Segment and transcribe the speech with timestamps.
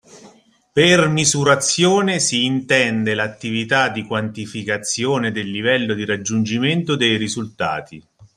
[0.73, 8.03] Per misurazione si intende l'attività di quantificazione del livello di raggiungimento dei risultati